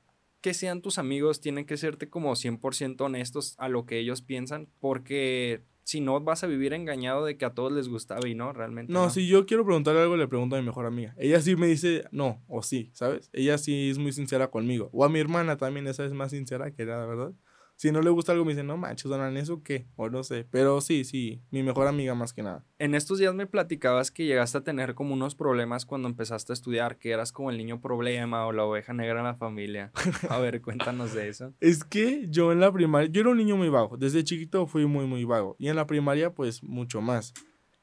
[0.41, 4.67] que sean tus amigos, tienen que serte como 100% honestos a lo que ellos piensan,
[4.79, 8.51] porque si no vas a vivir engañado de que a todos les gustaba y no,
[8.53, 8.91] realmente.
[8.91, 11.13] No, si yo quiero preguntarle algo, le pregunto a mi mejor amiga.
[11.17, 13.29] Ella sí me dice no o sí, ¿sabes?
[13.33, 14.89] Ella sí es muy sincera conmigo.
[14.93, 17.33] O a mi hermana también, esa es más sincera que la ¿verdad?
[17.75, 19.87] Si no le gusta algo, me dice, no manches, donan ¿eso qué?
[19.97, 20.47] O no sé.
[20.49, 22.65] Pero sí, sí, mi mejor amiga más que nada.
[22.79, 26.55] En estos días me platicabas que llegaste a tener como unos problemas cuando empezaste a
[26.55, 29.91] estudiar, que eras como el niño problema o la oveja negra en la familia.
[30.29, 31.53] A ver, cuéntanos de eso.
[31.59, 33.97] Es que yo en la primaria, yo era un niño muy vago.
[33.97, 35.57] Desde chiquito fui muy, muy vago.
[35.59, 37.33] Y en la primaria, pues mucho más.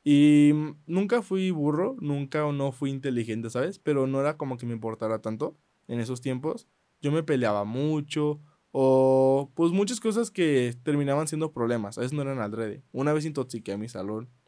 [0.05, 0.53] Y
[0.87, 3.79] nunca fui burro, nunca o no fui inteligente, ¿sabes?
[3.79, 6.67] Pero no era como que me importara tanto en esos tiempos.
[7.01, 8.41] Yo me peleaba mucho
[8.73, 11.99] o pues muchas cosas que terminaban siendo problemas.
[11.99, 12.83] A veces no eran alrededor.
[12.93, 14.29] Una vez intoxiqué a mi salón.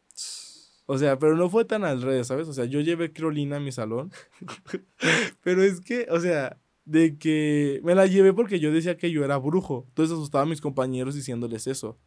[0.87, 2.47] O sea, pero no fue tan alrededor, ¿sabes?
[2.47, 4.11] O sea, yo llevé crolina a mi salón.
[5.41, 9.25] pero es que, o sea, de que me la llevé porque yo decía que yo
[9.25, 9.85] era brujo.
[9.87, 11.97] Entonces asustaba a mis compañeros diciéndoles eso.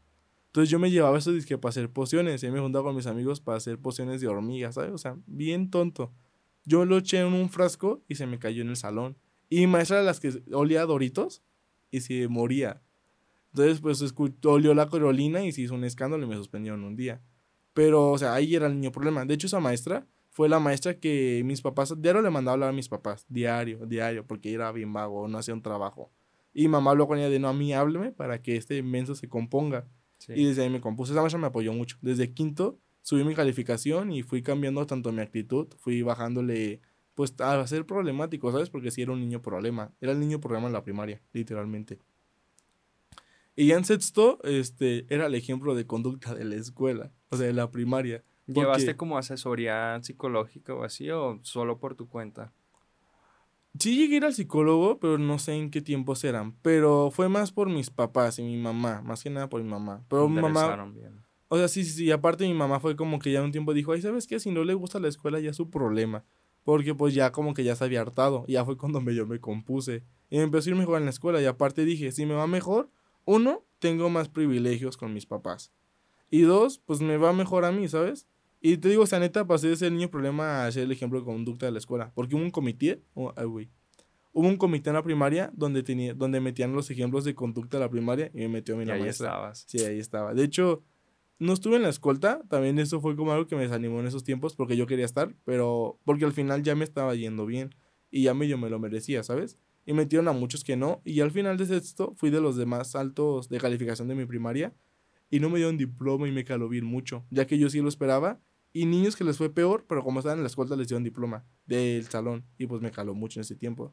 [0.46, 2.44] Entonces yo me llevaba eso disque para hacer pociones.
[2.44, 4.92] Y me juntaba con mis amigos para hacer pociones de hormigas, ¿sabes?
[4.92, 6.12] O sea, bien tonto.
[6.64, 9.16] Yo lo eché en un frasco y se me cayó en el salón.
[9.50, 11.42] Y maestra de las que olía Doritos
[11.90, 12.82] y se moría.
[13.52, 17.20] Entonces, pues olió la corolina y se hizo un escándalo y me suspendieron un día.
[17.72, 19.24] Pero, o sea, ahí era el niño problema.
[19.24, 22.68] De hecho, esa maestra fue la maestra que mis papás, diario le mandaba a hablar
[22.70, 26.12] a mis papás, diario, diario, porque era bien vago, no hacía un trabajo.
[26.52, 29.28] Y mamá habló con ella de no, a mí hábleme para que este inmenso se
[29.28, 29.86] componga.
[30.28, 31.12] Y desde ahí me compuse.
[31.12, 31.96] Esa maestra me apoyó mucho.
[32.02, 36.80] Desde quinto subí mi calificación y fui cambiando tanto mi actitud, fui bajándole
[37.18, 38.70] pues a ser problemático, ¿sabes?
[38.70, 39.90] Porque si era un niño problema.
[40.00, 41.98] Era el niño problema en la primaria, literalmente.
[43.56, 47.48] Y ya en sexto, este, era el ejemplo de conducta de la escuela, o sea,
[47.48, 48.22] de la primaria.
[48.46, 52.52] ¿Llevaste como asesoría psicológica o así, o solo por tu cuenta?
[53.80, 56.52] Sí llegué a ir al psicólogo, pero no sé en qué tiempos eran.
[56.62, 60.04] Pero fue más por mis papás y mi mamá, más que nada por mi mamá.
[60.08, 60.88] Pero mi mamá...
[60.94, 61.20] Bien.
[61.48, 62.12] O sea, sí, sí, sí.
[62.12, 64.38] Aparte mi mamá fue como que ya un tiempo dijo, ay, ¿sabes qué?
[64.38, 66.24] Si no le gusta la escuela ya es su problema.
[66.68, 68.44] Porque pues ya como que ya se había hartado.
[68.46, 70.02] Y ya fue cuando me, yo me compuse.
[70.28, 71.40] Y me empezó a ir mejor en la escuela.
[71.40, 72.90] Y aparte dije, si me va mejor,
[73.24, 75.72] uno, tengo más privilegios con mis papás.
[76.30, 78.28] Y dos, pues me va mejor a mí, ¿sabes?
[78.60, 81.18] Y te digo, o sea, neta, pasé de ser niño problema a ser el ejemplo
[81.18, 82.12] de conducta de la escuela.
[82.14, 83.32] Porque hubo un comité, oh,
[84.34, 87.84] hubo un comité en la primaria donde, tenía, donde metían los ejemplos de conducta de
[87.84, 89.64] la primaria y me metió a mi y ahí estabas.
[89.66, 90.34] Sí, ahí estaba.
[90.34, 90.82] De hecho,
[91.38, 94.24] no estuve en la escolta, también eso fue como algo que me desanimó en esos
[94.24, 97.74] tiempos porque yo quería estar, pero porque al final ya me estaba yendo bien
[98.10, 99.58] y ya medio me lo merecía, ¿sabes?
[99.86, 102.94] Y metieron a muchos que no y al final de sexto fui de los demás
[102.94, 104.74] altos de calificación de mi primaria
[105.30, 107.88] y no me dieron diploma y me caló bien mucho, ya que yo sí lo
[107.88, 108.40] esperaba
[108.72, 111.44] y niños que les fue peor, pero como estaban en la escuela les dieron diploma
[111.66, 112.44] del salón.
[112.58, 113.90] Y pues me caló mucho en ese tiempo.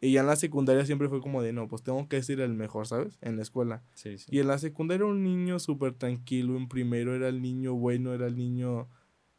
[0.00, 2.54] Y ya en la secundaria siempre fue como de, no, pues tengo que ser el
[2.54, 3.18] mejor, ¿sabes?
[3.20, 3.82] En la escuela.
[3.94, 4.26] Sí, sí.
[4.30, 6.56] Y en la secundaria era un niño súper tranquilo.
[6.56, 8.88] En primero era el niño bueno, era el niño...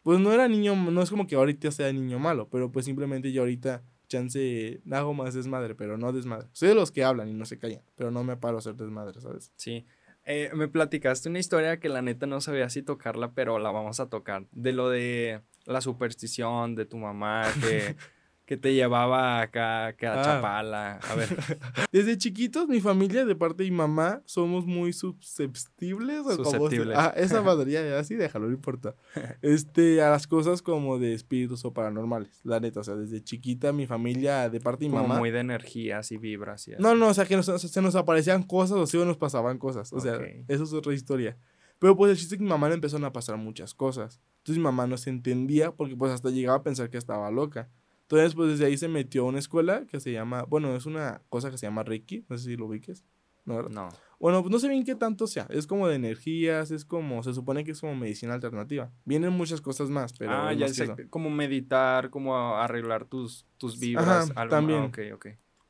[0.01, 3.33] Pues no era niño, no es como que ahorita sea niño malo, pero pues simplemente
[3.33, 6.47] yo ahorita chance hago más desmadre, pero no desmadre.
[6.53, 8.75] Soy de los que hablan y no se callan, pero no me paro a hacer
[8.75, 9.51] desmadre, ¿sabes?
[9.57, 9.85] Sí
[10.31, 13.99] Eh, me platicaste una historia que la neta no sabía si tocarla, pero la vamos
[13.99, 14.45] a tocar.
[14.51, 17.95] De lo de la superstición de tu mamá, que
[18.49, 20.23] que te llevaba acá, que a ah.
[20.23, 20.99] Chapala.
[21.07, 21.29] A ver.
[21.91, 26.25] Desde chiquitos, mi familia, de parte de mi mamá, somos muy susceptibles.
[26.35, 26.97] Susceptibles.
[26.97, 28.95] Ah, esa madre, así déjalo, no importa.
[29.43, 32.79] Este, a las cosas como de espíritus o paranormales, la neta.
[32.79, 35.19] O sea, desde chiquita, mi familia, de parte de mi como mamá.
[35.19, 38.79] muy de energías y vibras y No, no, o sea, que se nos aparecían cosas
[38.79, 39.93] o sí nos pasaban cosas.
[39.93, 41.37] O sea, eso es otra historia.
[41.77, 44.19] Pero pues el chiste es que mi mamá le empezaron a pasar muchas cosas.
[44.39, 47.69] Entonces mi mamá no se entendía porque pues hasta llegaba a pensar que estaba loca.
[48.09, 51.21] Entonces, pues desde ahí se metió a una escuela que se llama, bueno, es una
[51.29, 53.05] cosa que se llama Reiki, no sé si lo ubiques.
[53.45, 53.69] ¿no?
[53.69, 53.89] no.
[54.19, 55.45] Bueno, pues no sé bien qué tanto sea.
[55.51, 58.91] Es como de energías, es como, se supone que es como medicina alternativa.
[59.05, 60.31] Vienen muchas cosas más, pero.
[60.31, 64.31] Ah, ya sé, como meditar, como arreglar tus, tus vibras.
[64.31, 64.79] Ajá, también.
[64.81, 65.27] Ah, ok, ok.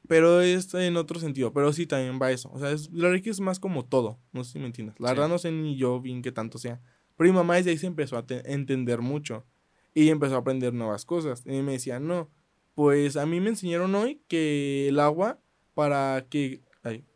[0.08, 2.50] Pero es en otro sentido, pero sí también va eso.
[2.54, 4.18] O sea, es, la Reiki es más como todo.
[4.32, 4.96] No sé si me entiendes.
[4.98, 6.82] La verdad no sé ni yo bien qué tanto sea.
[7.18, 9.46] Pero mi mamá desde ahí se empezó a entender mucho
[9.94, 11.44] y empezó a aprender nuevas cosas.
[11.46, 12.30] Y me decía, no,
[12.76, 15.40] pues a mí me enseñaron hoy que el agua,
[15.74, 16.62] para que,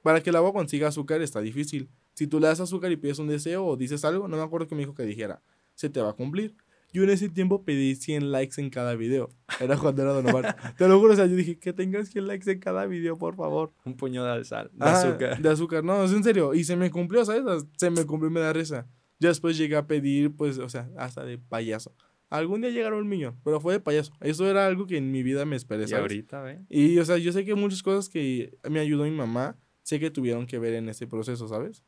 [0.01, 1.89] para que el agua consiga azúcar está difícil.
[2.13, 4.67] Si tú le das azúcar y pides un deseo o dices algo, no me acuerdo
[4.67, 5.41] que me dijo que dijera,
[5.75, 6.55] se te va a cumplir.
[6.93, 9.31] Yo en ese tiempo pedí 100 likes en cada video.
[9.59, 10.55] Era cuando era Don Omar.
[10.77, 13.35] Te lo juro, o sea, yo dije, que tengas 100 likes en cada video, por
[13.35, 13.73] favor.
[13.83, 15.41] Un puño de sal, de azúcar.
[15.41, 16.53] De azúcar, no, es en serio.
[16.53, 17.65] Y se me cumplió, ¿sabes?
[17.77, 18.85] Se me cumplió y me da risa.
[19.19, 21.95] Ya después llegué a pedir, pues, o sea, hasta de payaso.
[22.33, 24.11] Algún día llegará un millón, pero fue de payaso.
[24.19, 25.91] Eso era algo que en mi vida me esperé, ¿sabes?
[25.91, 26.61] Y ahorita, ¿ve?
[26.67, 30.09] Y, o sea, yo sé que muchas cosas que me ayudó mi mamá, sé que
[30.09, 31.83] tuvieron que ver en ese proceso, ¿sabes?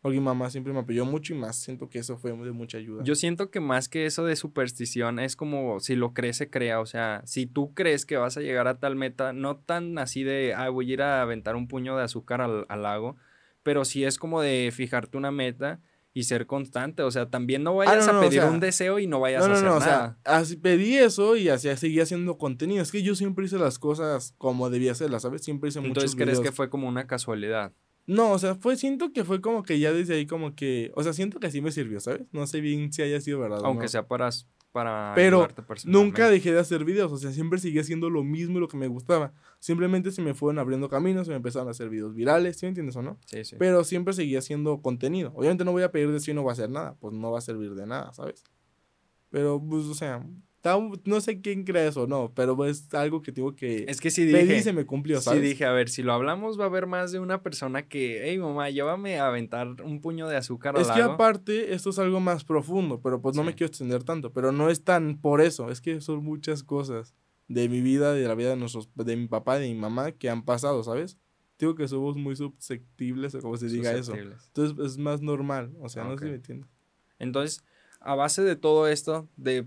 [0.00, 2.78] Porque mi mamá siempre me apoyó mucho y más siento que eso fue de mucha
[2.78, 3.02] ayuda.
[3.02, 6.78] Yo siento que más que eso de superstición es como si lo crees, se crea.
[6.78, 10.22] O sea, si tú crees que vas a llegar a tal meta, no tan así
[10.22, 13.16] de, ah, voy a ir a aventar un puño de azúcar al, al lago,
[13.64, 15.80] pero sí es como de fijarte una meta
[16.18, 17.04] y ser constante.
[17.04, 19.64] O sea, también no ah, vayas a pedir un deseo y no vayas a hacer
[19.64, 19.76] nada.
[19.76, 22.82] O sea, así pedí eso y así seguía haciendo contenido.
[22.82, 25.44] Es que yo siempre hice las cosas como debía hacerlas, ¿sabes?
[25.44, 27.72] Siempre hice Entonces, ¿crees que fue como una casualidad?
[28.06, 31.04] No, o sea, fue, siento que fue como que ya desde ahí como que, o
[31.04, 32.22] sea, siento que sí me sirvió, ¿sabes?
[32.32, 33.60] No sé bien si haya sido verdad.
[33.62, 34.30] Aunque sea para
[34.78, 35.48] para Pero
[35.86, 38.76] nunca dejé de hacer videos, o sea, siempre seguí haciendo lo mismo y lo que
[38.76, 39.32] me gustaba.
[39.58, 42.68] Simplemente se me fueron abriendo caminos, se me empezaron a hacer videos virales, ¿sí me
[42.68, 43.18] entiendes o no?
[43.26, 43.56] Sí, sí.
[43.58, 45.32] Pero siempre seguí haciendo contenido.
[45.34, 47.38] Obviamente no voy a pedir de si no va a hacer nada, pues no va
[47.38, 48.44] a servir de nada, ¿sabes?
[49.30, 50.24] Pero, pues, o sea,
[51.04, 53.84] no sé quién cree eso, no, pero es algo que tengo que.
[53.88, 54.62] Es que si dije.
[54.62, 55.40] se me cumplió, ¿sabes?
[55.40, 58.22] Sí dije, a ver, si lo hablamos, va a haber más de una persona que,
[58.24, 62.20] hey, mamá, llévame a aventar un puño de azúcar Es que aparte, esto es algo
[62.20, 65.70] más profundo, pero pues no me quiero extender tanto, pero no es tan por eso,
[65.70, 67.14] es que son muchas cosas
[67.48, 70.28] de mi vida, de la vida de, nuestros, de mi papá, de mi mamá, que
[70.28, 71.18] han pasado, ¿sabes?
[71.58, 74.14] Digo que somos muy susceptibles, o como se diga eso.
[74.14, 76.70] Entonces es más normal, o sea, no sé si me entiendes.
[77.18, 77.64] Entonces,
[78.00, 79.66] a base de todo esto, de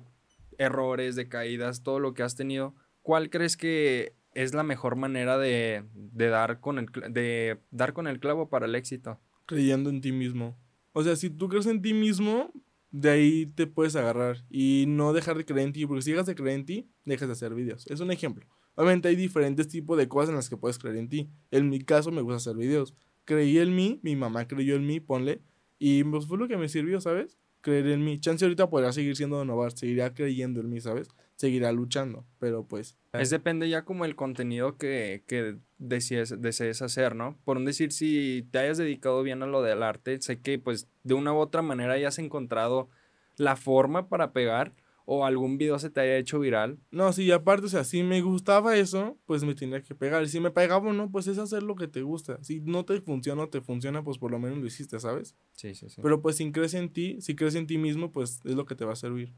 [0.62, 5.38] errores, de caídas, todo lo que has tenido, ¿cuál crees que es la mejor manera
[5.38, 9.19] de, dar, con el, de dar con el clavo para el éxito?
[9.45, 10.58] Creyendo en ti mismo.
[10.93, 12.52] O sea, si tú crees en ti mismo,
[12.91, 16.28] de ahí te puedes agarrar y no dejar de creer en ti, porque si dejas
[16.28, 17.88] de creer en ti, dejas de hacer videos.
[17.88, 18.45] Es un ejemplo.
[18.76, 21.30] Obviamente hay diferentes tipos de cosas en las que puedes creer en ti.
[21.50, 22.93] En mi caso me gusta hacer videos.
[23.26, 25.41] Creí en mí, mi mamá creyó en mí, ponle,
[25.78, 27.38] y pues fue lo que me sirvió, ¿sabes?
[27.62, 28.19] Creer en mí.
[28.19, 31.08] Chance ahorita podrá seguir siendo Novar, seguirá creyendo en mí, ¿sabes?
[31.36, 32.97] Seguirá luchando, pero pues...
[33.13, 37.38] Es depende ya como el contenido que, que desees hacer, ¿no?
[37.43, 40.88] Por un decir, si te hayas dedicado bien a lo del arte, sé que pues
[41.04, 42.89] de una u otra manera hayas encontrado
[43.38, 44.74] la forma para pegar
[45.05, 46.79] o algún video se te haya hecho viral.
[46.91, 50.27] No, sí, aparte, o sea, si me gustaba eso, pues me tenía que pegar.
[50.27, 52.37] Si me pegaba o no, pues es hacer lo que te gusta.
[52.43, 55.35] Si no te funciona o te funciona, pues por lo menos lo hiciste, ¿sabes?
[55.53, 56.01] Sí, sí, sí.
[56.01, 58.75] Pero pues si crees en ti, si crees en ti mismo, pues es lo que
[58.75, 59.33] te va a servir.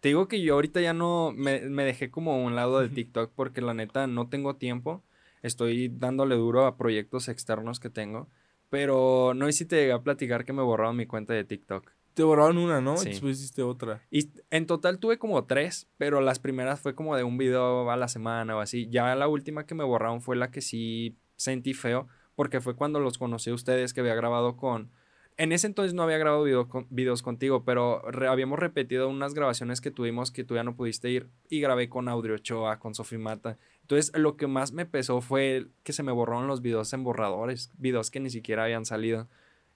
[0.00, 2.88] Te digo que yo ahorita ya no me, me dejé como a un lado de
[2.88, 5.02] TikTok porque la neta no tengo tiempo.
[5.42, 8.28] Estoy dándole duro a proyectos externos que tengo.
[8.70, 11.90] Pero no sé si te llegué a platicar que me borraron mi cuenta de TikTok.
[12.18, 13.00] Te borraron una, ¿no?
[13.00, 14.02] Y después hiciste otra.
[14.10, 17.96] Y en total tuve como tres, pero las primeras fue como de un video a
[17.96, 18.88] la semana o así.
[18.90, 22.98] Ya la última que me borraron fue la que sí sentí feo, porque fue cuando
[22.98, 24.90] los conocí a ustedes que había grabado con...
[25.36, 26.42] En ese entonces no había grabado
[26.90, 31.28] videos contigo, pero habíamos repetido unas grabaciones que tuvimos que tú ya no pudiste ir
[31.48, 33.58] y grabé con Audio Ochoa, con Sofi Mata.
[33.82, 37.70] Entonces lo que más me pesó fue que se me borraron los videos en borradores,
[37.78, 39.28] videos que ni siquiera habían salido.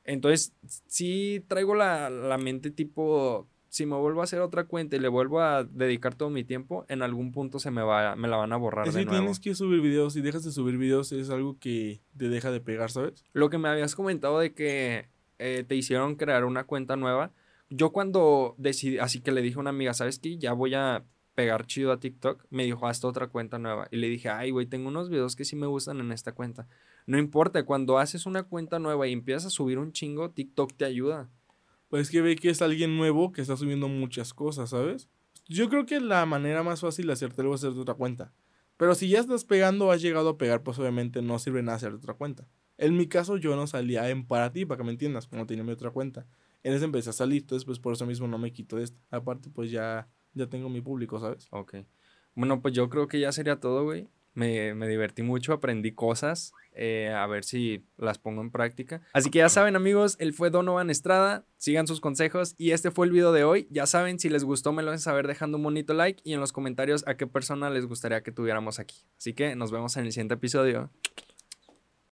[0.04, 0.52] Entonces,
[0.86, 5.40] sí traigo la, mente tipo, si me vuelvo a hacer otra cuenta y le vuelvo
[5.40, 8.56] a dedicar todo mi tiempo, en algún punto se me va, me la van a
[8.56, 11.58] borrar es de que tienes que subir videos, si dejas de subir videos es algo
[11.58, 13.24] que te deja de pegar, ¿sabes?
[13.32, 17.32] Lo que me habías comentado de que eh, te hicieron crear una cuenta nueva.
[17.68, 20.36] Yo cuando decidí, así que le dije a una amiga, ¿sabes qué?
[20.38, 23.88] Ya voy a pegar chido a TikTok, me dijo, hasta otra cuenta nueva.
[23.90, 26.68] Y le dije, ay, güey, tengo unos videos que sí me gustan en esta cuenta.
[27.06, 30.84] No importa, cuando haces una cuenta nueva y empiezas a subir un chingo, TikTok te
[30.84, 31.30] ayuda.
[31.88, 35.08] Pues que ve que es alguien nuevo que está subiendo muchas cosas, ¿sabes?
[35.48, 38.32] Yo creo que la manera más fácil de hacerte algo es hacer otra cuenta.
[38.76, 41.76] Pero si ya estás pegando o has llegado a pegar, pues obviamente no sirve nada
[41.76, 42.48] hacer otra cuenta.
[42.78, 45.62] En mi caso, yo no salía en para ti, para que me entiendas, como tenía
[45.62, 46.26] mi otra cuenta.
[46.62, 48.98] En esa empecé a salir, entonces pues por eso mismo no me quito de esta.
[49.10, 51.46] Aparte, pues ya, ya tengo mi público, ¿sabes?
[51.50, 51.76] Ok.
[52.34, 54.08] Bueno, pues yo creo que ya sería todo, güey.
[54.34, 56.52] Me, me divertí mucho, aprendí cosas.
[56.74, 59.02] eh, a ver si las pongo en práctica.
[59.12, 61.44] Así que ya saben, amigos, él fue Donovan Estrada.
[61.58, 62.54] Sigan sus consejos.
[62.58, 63.68] Y este fue el video de hoy.
[63.70, 66.40] Ya saben, si les gustó, me lo hacen saber dejando un bonito like y en
[66.40, 68.96] los comentarios a qué persona les gustaría que tuviéramos aquí.
[69.18, 70.90] Así que nos vemos en el siguiente episodio.